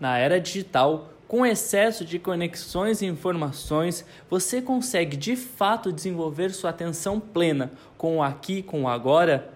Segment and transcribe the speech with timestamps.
[0.00, 6.70] Na era digital, com excesso de conexões e informações, você consegue de fato desenvolver sua
[6.70, 9.52] atenção plena com o aqui, com o agora?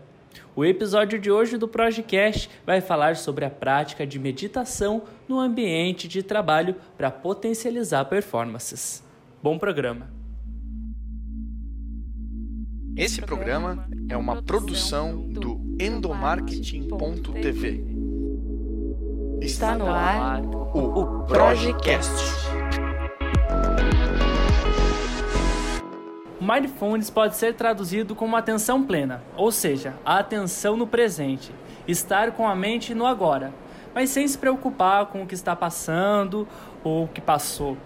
[0.55, 6.07] O episódio de hoje do Projecast vai falar sobre a prática de meditação no ambiente
[6.07, 9.03] de trabalho para potencializar performances.
[9.43, 10.09] Bom programa!
[12.97, 17.94] Esse programa é uma produção do endomarketing.tv.
[19.45, 22.09] Está no ar o Projecast.
[26.41, 31.53] Mindfulness pode ser traduzido como atenção plena, ou seja, a atenção no presente,
[31.87, 33.53] estar com a mente no agora,
[33.95, 36.49] mas sem se preocupar com o que está passando
[36.83, 37.77] ou o que passou.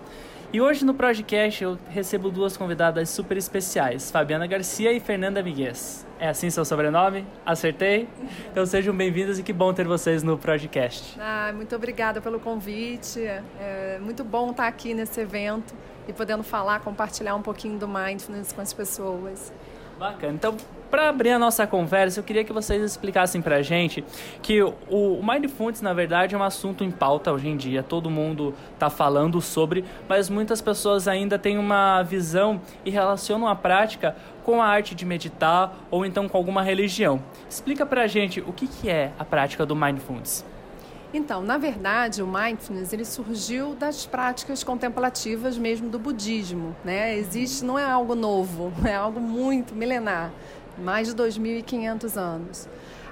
[0.50, 6.06] E hoje no Projecast eu recebo duas convidadas super especiais, Fabiana Garcia e Fernanda Miguez.
[6.18, 7.26] É assim seu sobrenome?
[7.44, 8.08] Acertei?
[8.50, 11.20] Então sejam bem-vindas e que bom ter vocês no Projecast.
[11.20, 13.20] Ah, muito obrigada pelo convite.
[13.20, 15.74] É muito bom estar aqui nesse evento
[16.08, 19.52] e podendo falar, compartilhar um pouquinho do mindfulness com as pessoas.
[19.98, 20.32] Bacana.
[20.32, 20.56] Então,
[20.90, 24.04] para abrir a nossa conversa, eu queria que vocês explicassem para a gente
[24.42, 27.82] que o Mindfulness, na verdade, é um assunto em pauta hoje em dia.
[27.82, 33.54] Todo mundo está falando sobre, mas muitas pessoas ainda têm uma visão e relacionam a
[33.54, 37.22] prática com a arte de meditar ou então com alguma religião.
[37.48, 40.44] Explica para a gente o que, que é a prática do Mindfulness.
[41.12, 47.16] Então, na verdade, o mindfulness ele surgiu das práticas contemplativas mesmo do budismo, né?
[47.16, 50.30] Existe, não é algo novo, é algo muito milenar
[50.78, 52.68] mais de 2.500 anos.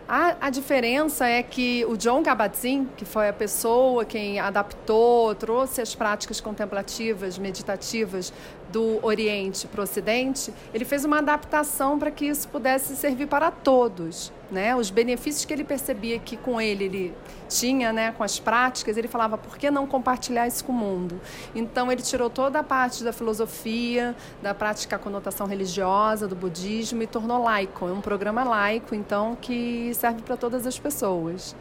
[0.09, 5.81] A, a, diferença é que o John Kabat-Zinn, que foi a pessoa quem adaptou, trouxe
[5.81, 8.33] as práticas contemplativas, meditativas
[8.71, 13.51] do Oriente para o Ocidente, ele fez uma adaptação para que isso pudesse servir para
[13.51, 14.33] todos.
[14.51, 14.77] Né?
[14.77, 17.15] Os benefícios que ele percebia que com ele ele
[17.49, 21.21] tinha, né, com as práticas, ele falava, por que não compartilhar isso com o mundo?
[21.55, 27.07] Então ele tirou toda a parte da filosofia, da prática conotação religiosa, do budismo e
[27.07, 27.89] tornou laico.
[27.89, 31.57] É um programa laico, então, que serve para todas as pessoas.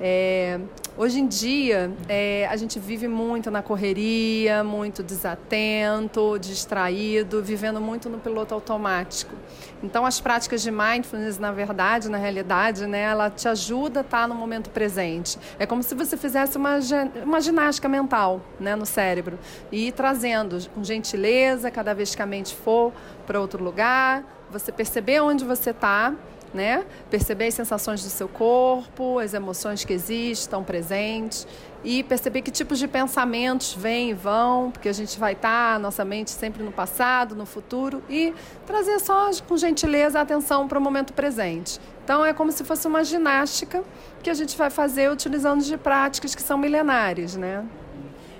[0.00, 0.58] É,
[0.96, 8.08] hoje em dia, é, a gente vive muito na correria, muito desatento, distraído, vivendo muito
[8.08, 9.34] no piloto automático.
[9.82, 14.26] Então, as práticas de mindfulness, na verdade, na realidade, né, ela te ajuda a estar
[14.26, 15.38] no momento presente.
[15.58, 16.78] É como se você fizesse uma,
[17.24, 19.38] uma ginástica mental né, no cérebro
[19.70, 22.92] e trazendo com gentileza, cada vez que a mente for
[23.26, 26.14] para outro lugar, você perceber onde você está
[26.54, 26.84] né?
[27.10, 31.46] Perceber as sensações do seu corpo, as emoções que existem, estão presentes
[31.82, 36.04] e perceber que tipos de pensamentos vêm e vão, porque a gente vai estar, nossa
[36.04, 38.32] mente sempre no passado, no futuro e
[38.64, 41.78] trazer só com gentileza a atenção para o momento presente.
[42.04, 43.82] Então é como se fosse uma ginástica
[44.22, 47.64] que a gente vai fazer utilizando de práticas que são milenares, né?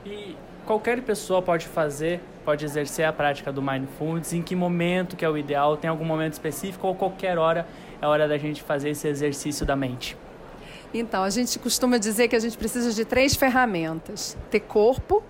[0.06, 5.24] E qualquer pessoa pode fazer, pode exercer a prática do mindfulness, em que momento que
[5.24, 7.66] é o ideal, tem algum momento específico ou qualquer hora
[8.00, 10.16] é hora da gente fazer esse exercício da mente?
[10.92, 15.22] Então, a gente costuma dizer que a gente precisa de três ferramentas: ter corpo,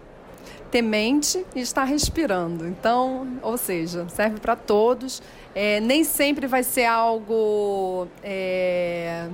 [0.70, 2.66] ter mente e estar respirando.
[2.66, 5.22] Então, ou seja, serve para todos.
[5.54, 8.08] É, nem sempre vai ser algo.
[8.22, 9.28] É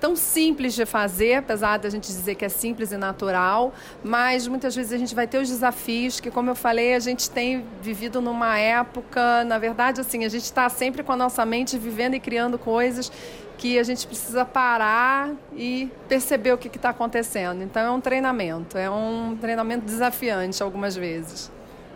[0.00, 3.72] tão simples de fazer, apesar da gente dizer que é simples e natural,
[4.02, 7.30] mas muitas vezes a gente vai ter os desafios que, como eu falei, a gente
[7.30, 11.76] tem vivido numa época, na verdade, assim, a gente está sempre com a nossa mente
[11.78, 13.10] vivendo e criando coisas
[13.58, 17.62] que a gente precisa parar e perceber o que está acontecendo.
[17.62, 21.50] Então é um treinamento, é um treinamento desafiante algumas vezes.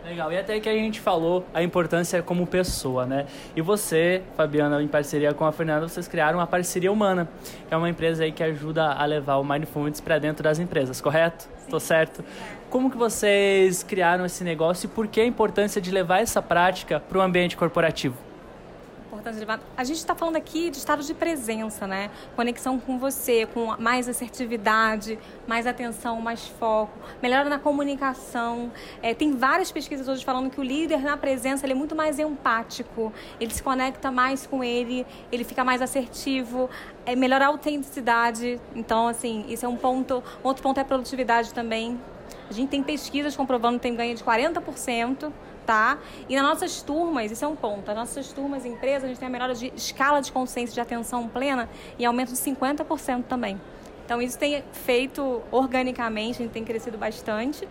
[0.04, 3.26] Legal, e até que a gente falou a importância como pessoa, né?
[3.54, 7.28] E você, Fabiana, em parceria com a Fernanda, vocês criaram uma parceria humana,
[7.68, 11.00] que é uma empresa aí que ajuda a levar o Mindfulness para dentro das empresas,
[11.00, 11.48] correto?
[11.62, 12.24] Estou certo?
[12.68, 16.98] Como que vocês criaram esse negócio e por que a importância de levar essa prática
[16.98, 18.31] para o ambiente corporativo?
[19.76, 22.10] A gente está falando aqui de estado de presença, né?
[22.34, 28.72] Conexão com você, com mais assertividade, mais atenção, mais foco, melhora na comunicação.
[29.02, 32.18] É, tem várias pesquisas hoje falando que o líder na presença ele é muito mais
[32.18, 36.70] empático, ele se conecta mais com ele, ele fica mais assertivo,
[37.04, 38.58] é melhora a autenticidade.
[38.74, 40.24] Então, assim, isso é um ponto.
[40.42, 42.00] Outro ponto é a produtividade também.
[42.48, 45.30] A gente tem pesquisas comprovando que tem ganho de 40%
[45.66, 45.98] tá?
[46.28, 49.28] E nas nossas turmas, isso é um ponto, nas nossas turmas, empresas, a gente tem
[49.28, 51.68] a melhora de escala de consciência de atenção plena
[51.98, 53.60] e aumento de 50% também.
[54.04, 57.66] Então, isso tem feito organicamente, a gente tem crescido bastante.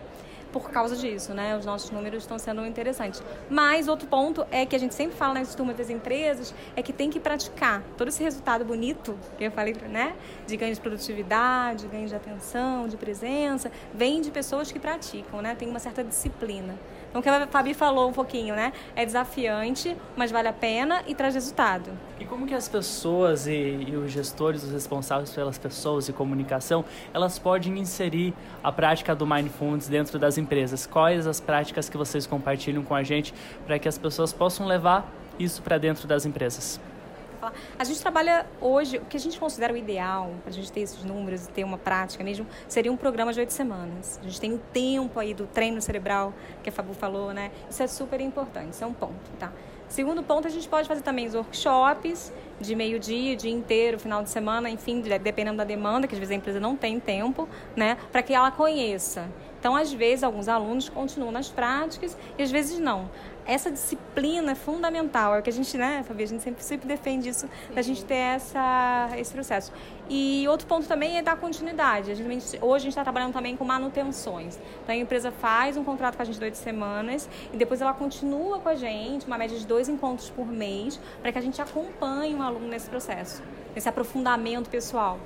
[0.52, 1.56] por causa disso, né?
[1.56, 3.22] Os nossos números estão sendo interessantes.
[3.48, 6.92] Mas outro ponto é que a gente sempre fala nas turmas das empresas é que
[6.92, 7.82] tem que praticar.
[7.96, 10.14] Todo esse resultado bonito que eu falei, né?
[10.46, 15.54] De ganho de produtividade, ganho de atenção, de presença, vem de pessoas que praticam, né?
[15.54, 16.78] Tem uma certa disciplina.
[17.12, 18.72] Então, o que a Fabi falou um pouquinho, né?
[18.96, 21.90] É desafiante, mas vale a pena e traz resultado.
[22.18, 26.82] E como que as pessoas e, e, os gestores, os responsáveis pelas pessoas e comunicação,
[27.12, 28.32] elas podem inserir
[28.64, 30.86] a prática do Mindfulness dentro das empresas?
[30.86, 33.34] Quais as práticas que vocês compartilham com a gente
[33.66, 35.06] para que as pessoas possam levar
[35.38, 36.80] isso para dentro das empresas?
[37.42, 37.54] Falar.
[37.78, 40.80] A gente trabalha hoje, o que a gente considera o ideal para a gente ter
[40.80, 44.20] esses números e ter uma prática mesmo, seria um programa de oito semanas.
[44.20, 47.50] A gente tem o tempo aí do treino cerebral que a Fabu falou, né?
[47.68, 49.52] Isso é super importante, isso é um ponto, tá?
[49.88, 54.30] Segundo ponto, a gente pode fazer também os workshops de meio-dia, dia inteiro, final de
[54.30, 57.46] semana, enfim, dependendo da demanda, que às vezes a empresa não tem tempo,
[57.76, 59.28] né, para que ela conheça.
[59.62, 63.08] Então, às vezes, alguns alunos continuam nas práticas e às vezes não
[63.46, 65.34] essa disciplina é fundamental.
[65.34, 67.74] É o que a gente, né, Fabi, a gente sempre, sempre defende isso, Sim.
[67.74, 69.72] da gente ter essa, esse processo.
[70.08, 72.10] E outro ponto também é dar continuidade.
[72.10, 74.58] A gente, hoje a gente está trabalhando também com manutenções.
[74.82, 77.92] Então a empresa faz um contrato com a gente de oito semanas e depois ela
[77.92, 81.60] continua com a gente, uma média de dois encontros por mês, para que a gente
[81.60, 83.42] acompanhe o aluno nesse processo,
[83.74, 85.18] nesse aprofundamento pessoal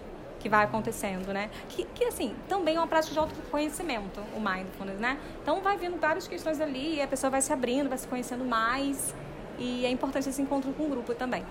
[0.46, 1.50] que vai acontecendo, né?
[1.68, 5.18] Que, que assim, também é uma prática de autoconhecimento, o mindfulness, né?
[5.42, 8.44] Então vai vindo várias questões ali e a pessoa vai se abrindo, vai se conhecendo
[8.44, 9.12] mais
[9.58, 11.42] e é importante esse encontro com o grupo também.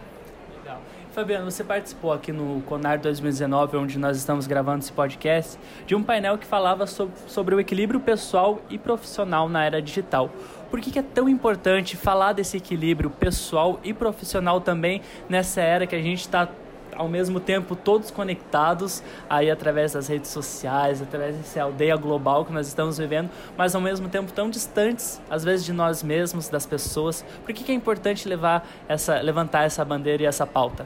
[0.57, 0.81] Legal.
[1.11, 6.01] Fabiano, você participou aqui no Conar 2019, onde nós estamos gravando esse podcast, de um
[6.01, 10.29] painel que falava sobre, sobre o equilíbrio pessoal e profissional na era digital.
[10.71, 15.85] Por que, que é tão importante falar desse equilíbrio pessoal e profissional também nessa era
[15.85, 16.49] que a gente está
[16.95, 22.51] ao mesmo tempo todos conectados aí através das redes sociais, através dessa aldeia global que
[22.51, 26.65] nós estamos vivendo, mas ao mesmo tempo tão distantes, às vezes de nós mesmos, das
[26.65, 27.23] pessoas.
[27.43, 30.85] Por que, que é importante levar essa, levantar essa bandeira e essa pauta?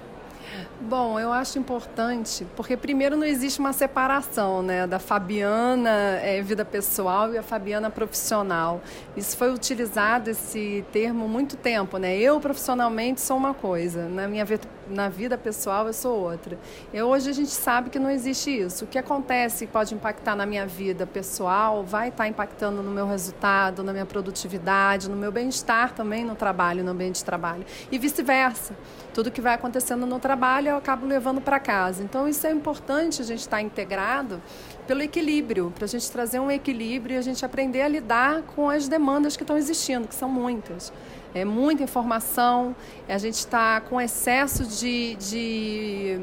[0.82, 5.90] Bom, eu acho importante, porque primeiro não existe uma separação né, da Fabiana
[6.22, 8.82] é, vida pessoal e a Fabiana profissional.
[9.16, 11.98] Isso foi utilizado, esse termo, muito tempo.
[11.98, 12.18] Né?
[12.18, 14.46] Eu profissionalmente sou uma coisa, na minha
[14.90, 16.58] na vida pessoal eu sou outra.
[16.94, 18.86] E hoje a gente sabe que não existe isso.
[18.86, 23.84] O que acontece pode impactar na minha vida pessoal vai estar impactando no meu resultado,
[23.84, 27.66] na minha produtividade, no meu bem-estar também no trabalho, no ambiente de trabalho.
[27.92, 28.76] E vice-versa.
[29.14, 32.04] Tudo que vai acontecendo no trabalho eu acabo levando para casa.
[32.04, 34.42] Então, isso é importante a gente estar integrado
[34.88, 38.70] pelo equilíbrio, para a gente trazer um equilíbrio e a gente aprender a lidar com
[38.70, 40.92] as demandas que estão existindo, que são muitas.
[41.34, 42.76] É muita informação,
[43.08, 46.20] a gente está com excesso de, de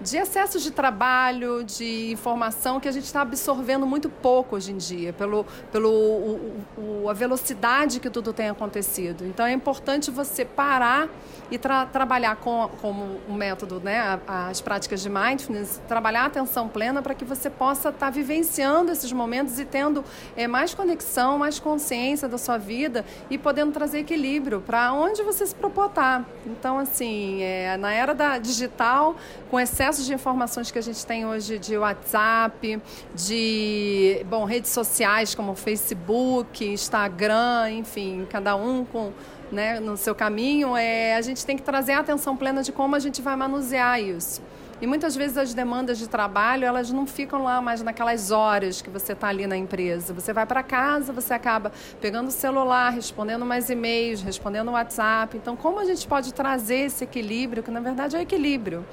[0.00, 4.76] de excesso de trabalho, de informação que a gente está absorvendo muito pouco hoje em
[4.76, 9.24] dia, pelo, pelo o, o, a velocidade que tudo tem acontecido.
[9.24, 11.08] Então é importante você parar
[11.50, 16.68] e tra trabalhar com como o método, né, as práticas de mindfulness, trabalhar a atenção
[16.68, 20.04] plena para que você possa estar tá vivenciando esses momentos e tendo
[20.36, 25.46] é, mais conexão, mais consciência da sua vida e podendo trazer equilíbrio para onde você
[25.46, 26.24] se propor estar.
[26.46, 29.16] Então, assim, é, na era da digital,
[29.50, 32.82] com excesso de informações que a gente tem hoje de WhatsApp,
[33.14, 39.12] de bom, redes sociais como Facebook, Instagram, enfim, cada um com
[39.52, 42.96] né, no seu caminho, é, a gente tem que trazer a atenção plena de como
[42.96, 44.42] a gente vai manusear isso.
[44.80, 48.90] E muitas vezes as demandas de trabalho, elas não ficam lá mais naquelas horas que
[48.90, 50.12] você está ali na empresa.
[50.12, 55.36] Você vai para casa, você acaba pegando o celular, respondendo mais e-mails, respondendo WhatsApp.
[55.36, 58.84] Então, como a gente pode trazer esse equilíbrio, que na verdade é o equilíbrio,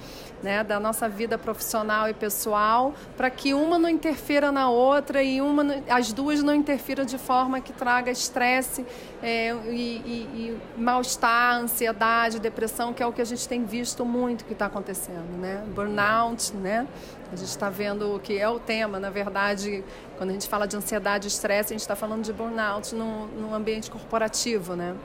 [0.41, 5.41] né, da nossa vida profissional e pessoal, para que uma não interfira na outra e
[5.41, 8.85] uma, as duas não interfiram de forma que traga estresse
[9.21, 14.05] é, e, e, e mal-estar, ansiedade, depressão, que é o que a gente tem visto
[14.05, 15.63] muito que está acontecendo, né?
[15.73, 16.87] Burnout, né?
[17.31, 19.83] A gente está vendo o que é o tema, na verdade,
[20.17, 23.27] quando a gente fala de ansiedade e estresse, a gente está falando de burnout no,
[23.27, 24.95] no ambiente corporativo, né?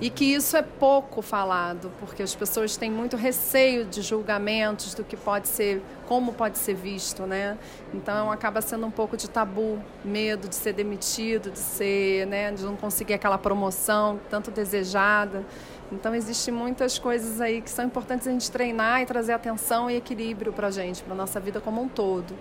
[0.00, 5.04] E que isso é pouco falado, porque as pessoas têm muito receio de julgamentos do
[5.04, 7.58] que pode ser, como pode ser visto, né?
[7.92, 12.64] Então acaba sendo um pouco de tabu, medo de ser demitido, de ser, né, de
[12.64, 15.44] não conseguir aquela promoção tanto desejada.
[15.92, 19.96] Então existem muitas coisas aí que são importantes a gente treinar e trazer atenção e
[19.96, 22.34] equilíbrio para a gente, para nossa vida como um todo.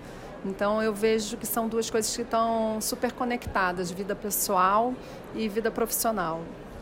[0.45, 4.93] Então eu vejo que são duas coisas que estão super conectadas, vida pessoal
[5.35, 6.41] e vida profissional.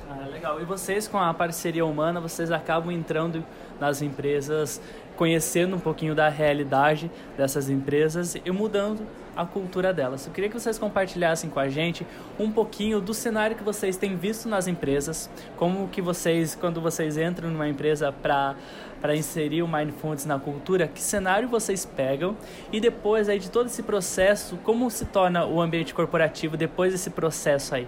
[0.10, 0.62] Ah, legal.
[0.62, 3.44] E vocês, com a parceria humana, vocês acabam entrando
[3.78, 4.82] nas empresas,
[5.18, 10.26] conhecendo um pouquinho da realidade dessas empresas e mudando a cultura delas.
[10.26, 12.08] Eu queria que vocês compartilhassem com a gente
[12.40, 17.18] um pouquinho do cenário que vocês têm visto nas empresas, como que vocês, quando vocês
[17.18, 18.56] entram numa empresa para
[19.00, 22.36] para inserir o Mindfulness na cultura, que cenário vocês pegam
[22.72, 27.12] e depois aí de todo esse processo, como se torna o ambiente corporativo depois desse
[27.12, 27.88] processo aí?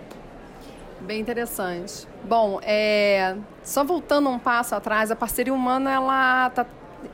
[1.02, 2.08] Bem interessante.
[2.24, 6.66] Bom, é, só voltando um passo atrás, a parceria humana ela está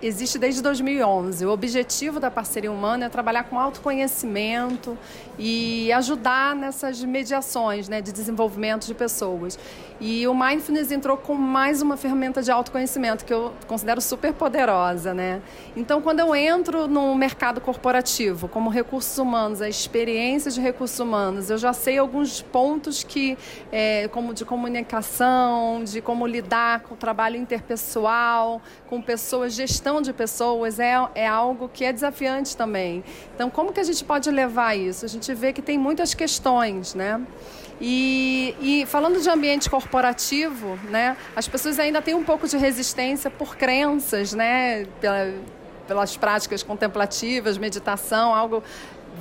[0.01, 1.45] existe desde 2011.
[1.45, 4.97] O objetivo da parceria humana é trabalhar com autoconhecimento
[5.37, 9.57] e ajudar nessas mediações né, de desenvolvimento de pessoas.
[9.99, 15.13] E o Mindfulness entrou com mais uma ferramenta de autoconhecimento que eu considero super poderosa,
[15.13, 15.41] né?
[15.73, 21.49] Então, quando eu entro no mercado corporativo, como recursos humanos, a experiência de recursos humanos,
[21.49, 23.37] eu já sei alguns pontos que,
[23.71, 30.13] é, como de comunicação, de como lidar com o trabalho interpessoal, com pessoas, gestão de
[30.13, 33.03] pessoas, é, é algo que é desafiante também.
[33.35, 35.03] Então, como que a gente pode levar isso?
[35.03, 37.21] A gente vê que tem muitas questões, né?
[37.79, 43.29] E, e, falando de ambiente corporativo, né, as pessoas ainda têm um pouco de resistência
[43.29, 45.33] por crenças, né, pela,
[45.85, 48.63] pelas práticas contemplativas, meditação, algo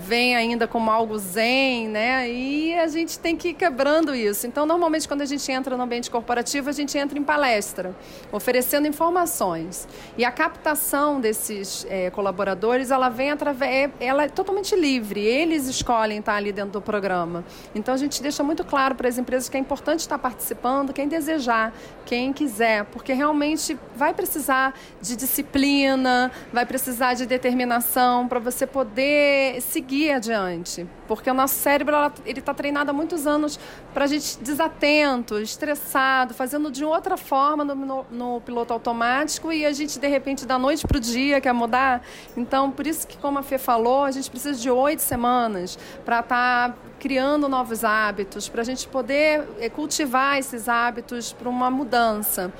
[0.02, 2.30] vem ainda como algo zen, né?
[2.30, 4.46] E a gente tem que ir quebrando isso.
[4.46, 7.94] Então, normalmente, quando a gente entra no ambiente corporativo, a gente entra em palestra,
[8.32, 9.88] oferecendo informações.
[10.18, 15.20] E a captação desses é, colaboradores, ela vem através, ela é totalmente livre.
[15.20, 17.44] Eles escolhem estar ali dentro do programa.
[17.74, 21.08] Então, a gente deixa muito claro para as empresas que é importante estar participando, quem
[21.08, 21.72] desejar,
[22.04, 29.60] quem quiser, porque realmente vai precisar de disciplina, vai precisar de determinação para você poder
[29.62, 30.86] seguir seguir adiante.
[31.06, 33.60] Porque o nosso cérebro ele está treinado há muitos anos
[33.92, 39.66] para a gente desatento, estressado, fazendo de outra forma no, no, no, piloto automático e
[39.66, 42.02] a gente, de repente, da noite para o dia quer mudar.
[42.36, 46.20] Então, por isso que, como a Fê falou, a gente precisa de oito semanas para
[46.20, 51.70] estar tá criando novos hábitos, para a gente poder eh, cultivar esses hábitos para uma
[51.70, 52.50] mudança.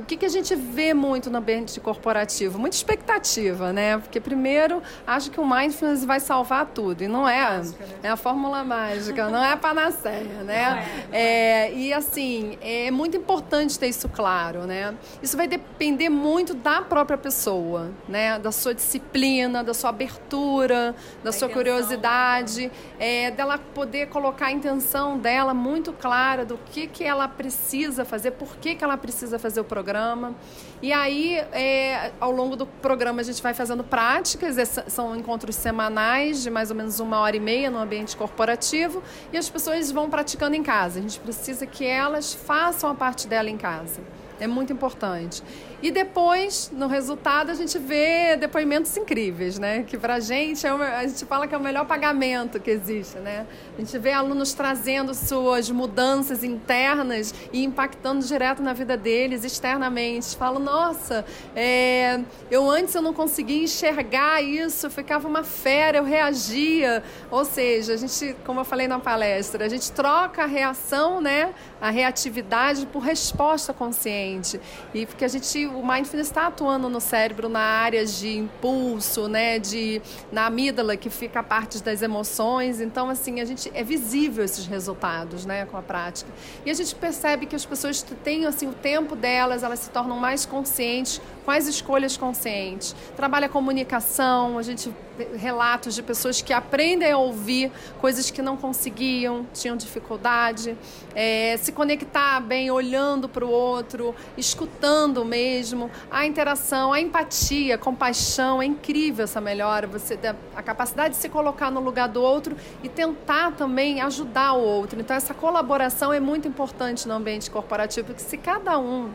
[0.00, 2.58] O que, que a gente vê muito no ambiente corporativo?
[2.58, 3.98] Muita expectativa, né?
[3.98, 7.02] Porque, primeiro, acho que o mindfulness vai salvar tudo.
[7.02, 7.58] E não é.
[7.58, 7.72] Né?
[8.04, 10.88] É a fórmula mágica, não é a panaceia, né?
[11.12, 11.66] É.
[11.68, 14.94] é, e, assim, é muito importante ter isso claro, né?
[15.22, 18.38] Isso vai depender muito da própria pessoa, né?
[18.38, 25.18] Da sua disciplina, da sua abertura, da, sua curiosidade, é, dela poder colocar a intenção
[25.18, 29.60] dela muito clara do que, que ela precisa fazer, por que, que ela precisa fazer
[29.60, 30.34] o programa programa.
[30.80, 34.56] E aí, é, ao longo do programa, a gente vai fazendo práticas,
[34.86, 39.36] são encontros semanais de mais ou menos uma hora e meia no ambiente corporativo, e
[39.36, 41.00] as pessoas vão praticando em casa.
[41.00, 44.00] A gente precisa que elas façam a parte dela em casa.
[44.38, 45.42] É muito importante.
[45.82, 49.82] E depois, no resultado, a gente vê depoimentos incríveis, né?
[49.82, 53.46] Que pra gente, é a gente fala que é o melhor pagamento que existe, né?
[53.78, 60.36] A gente vê alunos trazendo suas mudanças internas e impactando direto na vida deles, externamente.
[60.36, 61.24] Falam, nossa,
[61.56, 62.20] é,
[62.50, 67.02] eu antes eu não conseguia enxergar isso, eu ficava uma fera, eu reagia.
[67.30, 71.54] Ou seja, a gente, como eu falei na palestra, a gente troca a reação, né?
[71.80, 74.60] A reatividade por resposta consciente.
[74.92, 79.58] E porque a gente o mindfulness está atuando no cérebro na área de impulso, né,
[79.58, 80.00] de
[80.30, 82.80] na amígdala que fica a parte das emoções.
[82.80, 86.30] Então, assim, a gente é visível esses resultados, né, com a prática.
[86.64, 90.18] E a gente percebe que as pessoas têm assim o tempo delas, elas se tornam
[90.18, 92.94] mais conscientes as escolhas conscientes.
[93.16, 94.92] Trabalha a comunicação, a gente
[95.36, 100.76] relatos de pessoas que aprendem a ouvir coisas que não conseguiam, tinham dificuldade,
[101.14, 107.78] é, se conectar bem olhando para o outro, escutando mesmo, a interação, a empatia, a
[107.78, 110.18] compaixão, é incrível essa melhora, você
[110.54, 115.00] a capacidade de se colocar no lugar do outro e tentar também ajudar o outro.
[115.00, 119.10] Então essa colaboração é muito importante no ambiente corporativo, porque se cada um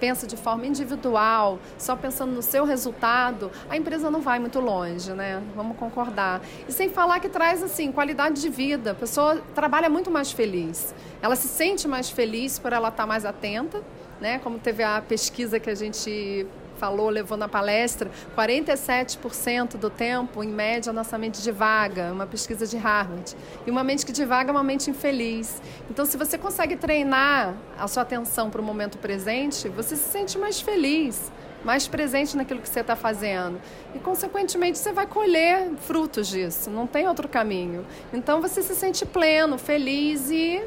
[0.00, 5.12] pensa de forma individual, só pensando no seu resultado, a empresa não vai muito longe,
[5.12, 5.42] né?
[5.54, 6.40] Vamos concordar.
[6.66, 8.92] E sem falar que traz assim qualidade de vida.
[8.92, 10.94] A pessoa trabalha muito mais feliz.
[11.20, 13.82] Ela se sente mais feliz por ela estar mais atenta,
[14.20, 14.38] né?
[14.38, 16.46] Como teve a pesquisa que a gente
[16.80, 22.78] falou, levou na palestra, 47% do tempo, em média, nossa mente divaga, uma pesquisa de
[22.78, 23.36] Harvard.
[23.66, 25.60] E uma mente que divaga é uma mente infeliz.
[25.90, 30.38] Então, se você consegue treinar a sua atenção para o momento presente, você se sente
[30.38, 31.30] mais feliz,
[31.62, 33.60] mais presente naquilo que você está fazendo.
[33.94, 37.84] E, consequentemente, você vai colher frutos disso, não tem outro caminho.
[38.10, 40.62] Então, você se sente pleno, feliz e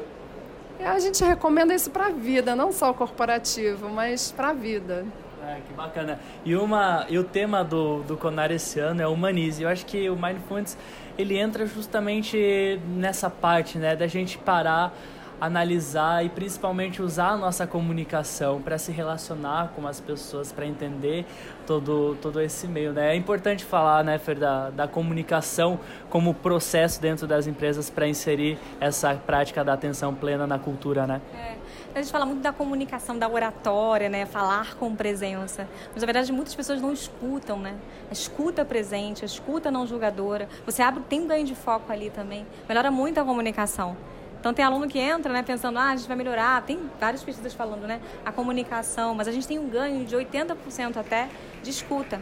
[0.80, 5.06] A gente recomenda isso para a vida, não só corporativo, mas para a vida.
[5.66, 6.18] Que bacana.
[6.44, 9.62] E, uma, e o tema do, do Conar esse ano é Humanize.
[9.62, 10.76] Eu acho que o Mindfulness
[11.16, 14.92] ele entra justamente nessa parte, né, da gente parar
[15.40, 21.26] analisar e principalmente usar a nossa comunicação para se relacionar com as pessoas, para entender
[21.66, 22.92] todo, todo esse meio.
[22.92, 23.12] Né?
[23.12, 28.58] É importante falar, né, Fer, da, da comunicação como processo dentro das empresas para inserir
[28.80, 31.20] essa prática da atenção plena na cultura, né?
[31.34, 31.63] É.
[31.94, 34.26] A gente fala muito da comunicação, da oratória, né?
[34.26, 35.68] Falar com presença.
[35.92, 37.76] Mas, na verdade, muitas pessoas não escutam, né?
[38.10, 40.48] A escuta presente, a escuta não julgadora.
[40.66, 42.44] Você abre, tem um ganho de foco ali também.
[42.68, 43.96] Melhora muito a comunicação.
[44.40, 46.60] Então tem aluno que entra, né, pensando, ah, a gente vai melhorar.
[46.62, 50.96] Tem várias pesquisas falando, né, a comunicação, mas a gente tem um ganho de 80%
[50.96, 51.28] até
[51.62, 52.20] de escuta.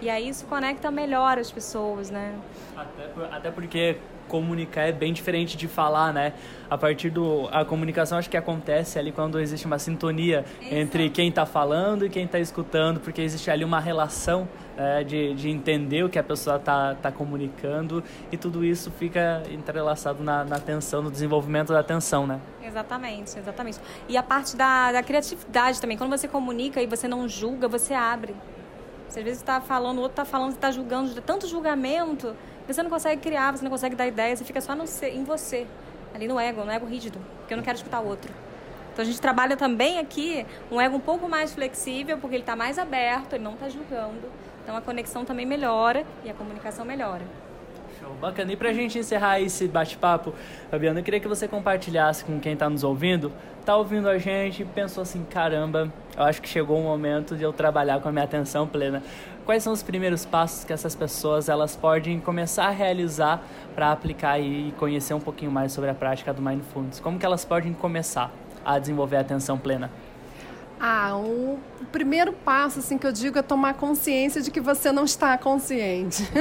[0.00, 2.34] E aí isso conecta melhor as pessoas, né?
[2.76, 3.96] Até, até porque
[4.28, 6.32] comunicar é bem diferente de falar, né?
[6.68, 10.74] A partir do a comunicação acho que acontece ali quando existe uma sintonia Exato.
[10.74, 15.34] entre quem está falando e quem está escutando, porque existe ali uma relação né, de,
[15.34, 20.44] de entender o que a pessoa está tá comunicando e tudo isso fica entrelaçado na,
[20.44, 22.40] na atenção, no desenvolvimento da atenção, né?
[22.62, 23.78] Exatamente, exatamente.
[24.08, 27.94] E a parte da, da criatividade também, quando você comunica e você não julga, você
[27.94, 28.34] abre.
[29.14, 32.34] Você às vezes está falando, o outro está falando, você está julgando, tanto julgamento
[32.66, 35.68] você não consegue criar, você não consegue dar ideia, você fica só no, em você,
[36.12, 38.34] ali no ego, no ego rígido, porque eu não quero escutar o outro.
[38.92, 42.56] Então a gente trabalha também aqui um ego um pouco mais flexível, porque ele está
[42.56, 44.28] mais aberto, ele não está julgando.
[44.64, 47.22] Então a conexão também melhora e a comunicação melhora.
[48.04, 48.52] Show, bacana.
[48.52, 50.34] E para a gente encerrar esse bate-papo,
[50.70, 54.62] Fabiana, eu queria que você compartilhasse com quem está nos ouvindo, está ouvindo a gente
[54.62, 58.24] pensou assim, caramba, eu acho que chegou o momento de eu trabalhar com a minha
[58.24, 59.02] atenção plena
[59.44, 63.42] quais são os primeiros passos que essas pessoas elas podem começar a realizar
[63.74, 67.00] para aplicar e conhecer um pouquinho mais sobre a prática do mindfulness?
[67.00, 68.30] Como que elas podem começar
[68.64, 69.90] a desenvolver a atenção plena?
[70.86, 71.58] Ah, o
[71.90, 76.22] primeiro passo assim que eu digo é tomar consciência de que você não está consciente.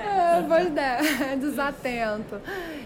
[0.00, 2.40] é, pois é, desatento.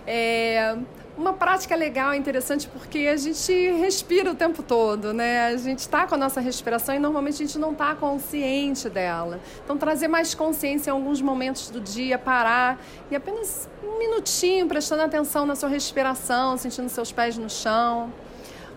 [0.07, 0.77] É,
[1.17, 5.47] uma prática legal, interessante, porque a gente respira o tempo todo, né?
[5.47, 9.41] A gente está com a nossa respiração e normalmente a gente não está consciente dela.
[9.65, 12.79] Então, trazer mais consciência em alguns momentos do dia, parar
[13.11, 18.13] e apenas um minutinho prestando atenção na sua respiração, sentindo seus pés no chão.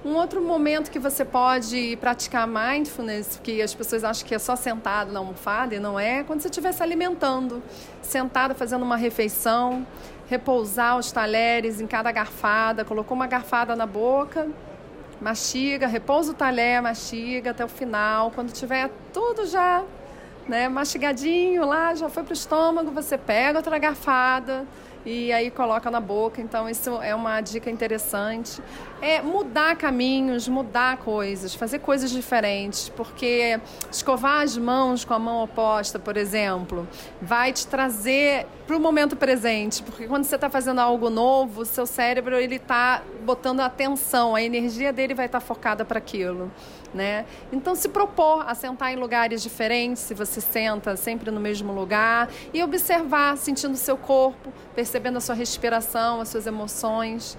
[0.05, 4.53] Um outro momento que você pode praticar mindfulness, que as pessoas acham que é só
[4.53, 7.63] sentado na almofada, e não é, é quando você estiver se alimentando,
[8.01, 9.87] sentado fazendo uma refeição
[10.27, 14.49] repousar os talheres em cada garfada, colocou uma garfada na boca,
[15.21, 18.31] mastiga, repousa o talher, mastiga até o final.
[18.31, 19.83] Quando tiver tudo já
[20.47, 24.65] né, mastigadinho lá, já foi para o estômago, você pega outra garfada
[25.05, 26.41] e aí coloca na boca.
[26.41, 28.61] Então, isso é uma dica interessante.
[29.01, 33.59] É mudar caminhos, mudar coisas, fazer coisas diferentes, porque
[33.91, 36.87] escovar as mãos com a mão oposta, por exemplo,
[37.21, 41.85] vai te trazer para o momento presente, porque quando você está fazendo algo novo, seu
[41.85, 46.49] cérebro ele está botando atenção, a energia dele vai estar tá focada para aquilo
[46.93, 47.25] né?
[47.51, 52.29] Então se propor a sentar em lugares diferentes, se você senta sempre no mesmo lugar
[52.53, 57.37] e observar, sentindo o seu corpo, percebendo a sua respiração, as suas emoções.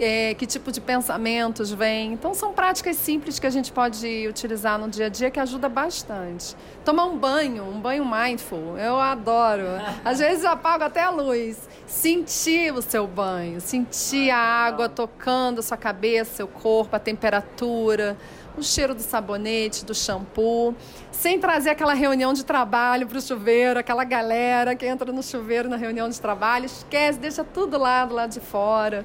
[0.00, 2.12] É, que tipo de pensamentos vêm.
[2.12, 5.68] Então, são práticas simples que a gente pode utilizar no dia a dia que ajuda
[5.68, 6.56] bastante.
[6.84, 9.62] Tomar um banho, um banho mindful, eu adoro.
[10.04, 11.68] Às vezes eu apago até a luz.
[11.86, 18.16] Sentir o seu banho, sentir a água tocando a sua cabeça, seu corpo, a temperatura
[18.56, 20.74] o cheiro do sabonete, do shampoo,
[21.10, 25.68] sem trazer aquela reunião de trabalho para o chuveiro, aquela galera que entra no chuveiro
[25.68, 29.04] na reunião de trabalho, esquece, deixa tudo lá do lado de fora.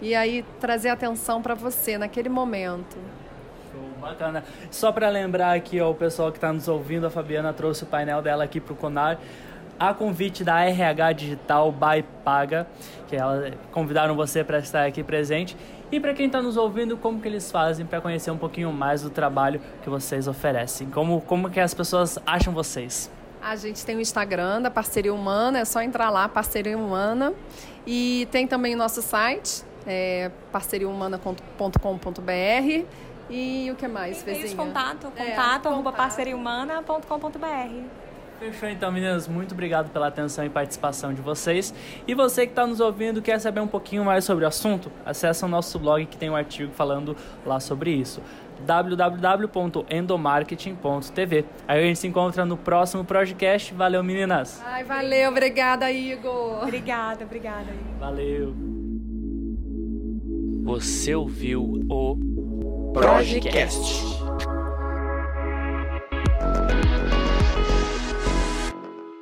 [0.00, 2.96] E aí trazer atenção para você naquele momento.
[4.00, 4.44] Bacana.
[4.70, 7.86] Só para lembrar aqui, ó, o pessoal que está nos ouvindo, a Fabiana trouxe o
[7.86, 9.18] painel dela aqui para o Conar
[9.78, 12.66] a convite da RH Digital by Paga,
[13.08, 15.56] que ela convidaram você para estar aqui presente.
[15.90, 19.02] E para quem está nos ouvindo, como que eles fazem para conhecer um pouquinho mais
[19.02, 20.90] do trabalho que vocês oferecem?
[20.90, 23.08] Como, como que as pessoas acham vocês?
[23.40, 27.32] A gente tem o Instagram da Parceria Humana, é só entrar lá, Parceria Humana.
[27.86, 32.84] E tem também o nosso site, é parceriahumana.com.br.
[33.30, 34.56] E o que mais, Vezinha?
[34.56, 38.05] Contato, contato, é, arroba parceriahumana.com.br.
[38.38, 39.26] Fechou então, meninas.
[39.26, 41.72] Muito obrigado pela atenção e participação de vocês.
[42.06, 44.92] E você que está nos ouvindo quer saber um pouquinho mais sobre o assunto?
[45.04, 48.20] Acesse o nosso blog que tem um artigo falando lá sobre isso
[48.64, 51.44] www.endomarketing.tv.
[51.68, 53.74] Aí a gente se encontra no próximo podcast.
[53.74, 54.62] Valeu, meninas.
[54.64, 55.28] Ai, valeu.
[55.30, 56.62] Obrigada, Igor.
[56.62, 57.64] Obrigada, obrigada.
[57.64, 57.98] Igor.
[57.98, 58.56] Valeu.
[60.64, 62.16] Você ouviu o
[62.92, 64.25] Projecast.